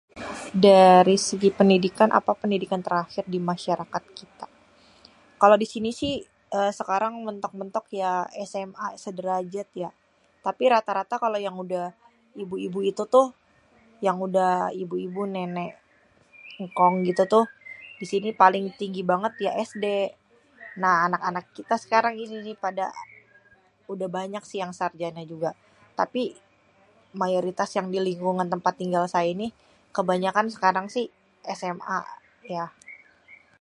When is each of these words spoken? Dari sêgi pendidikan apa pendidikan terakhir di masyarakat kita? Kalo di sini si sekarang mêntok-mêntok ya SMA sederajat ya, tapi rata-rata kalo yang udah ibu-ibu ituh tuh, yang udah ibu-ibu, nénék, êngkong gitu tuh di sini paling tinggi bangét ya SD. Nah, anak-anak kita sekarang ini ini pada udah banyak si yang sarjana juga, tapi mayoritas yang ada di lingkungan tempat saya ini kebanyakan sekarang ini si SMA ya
Dari 0.67 1.15
sêgi 1.27 1.49
pendidikan 1.59 2.09
apa 2.19 2.31
pendidikan 2.41 2.81
terakhir 2.85 3.23
di 3.33 3.39
masyarakat 3.51 4.03
kita? 4.19 4.47
Kalo 5.41 5.53
di 5.61 5.67
sini 5.73 5.89
si 6.01 6.09
sekarang 6.79 7.13
mêntok-mêntok 7.25 7.85
ya 8.03 8.11
SMA 8.51 8.87
sederajat 9.03 9.69
ya, 9.83 9.89
tapi 10.45 10.63
rata-rata 10.73 11.15
kalo 11.23 11.37
yang 11.45 11.55
udah 11.63 11.85
ibu-ibu 12.43 12.79
ituh 12.89 13.09
tuh, 13.15 13.27
yang 14.05 14.17
udah 14.27 14.51
ibu-ibu, 14.83 15.21
nénék, 15.35 15.73
êngkong 16.61 16.95
gitu 17.09 17.23
tuh 17.33 17.45
di 18.01 18.05
sini 18.11 18.29
paling 18.41 18.65
tinggi 18.79 19.01
bangét 19.09 19.33
ya 19.45 19.51
SD. 19.69 19.85
Nah, 20.83 20.95
anak-anak 21.07 21.45
kita 21.57 21.75
sekarang 21.83 22.13
ini 22.23 22.35
ini 22.43 22.53
pada 22.65 22.85
udah 23.93 24.07
banyak 24.17 24.43
si 24.49 24.55
yang 24.63 24.73
sarjana 24.79 25.23
juga, 25.33 25.51
tapi 25.99 26.23
mayoritas 27.21 27.69
yang 27.77 27.87
ada 27.89 27.95
di 27.95 27.99
lingkungan 28.11 28.47
tempat 28.53 28.73
saya 29.13 29.27
ini 29.35 29.47
kebanyakan 29.95 30.45
sekarang 30.55 30.85
ini 30.89 30.91
si 30.95 31.03
SMA 31.59 31.99
ya 32.55 32.65